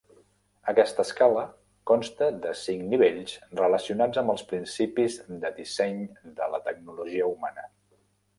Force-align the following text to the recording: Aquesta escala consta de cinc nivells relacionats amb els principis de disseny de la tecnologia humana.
Aquesta 0.71 1.03
escala 1.07 1.43
consta 1.91 2.29
de 2.45 2.53
cinc 2.61 2.87
nivells 2.93 3.35
relacionats 3.61 4.23
amb 4.23 4.33
els 4.35 4.45
principis 4.55 5.19
de 5.45 5.53
disseny 5.61 6.01
de 6.41 6.49
la 6.57 6.63
tecnologia 6.71 7.31
humana. 7.37 7.69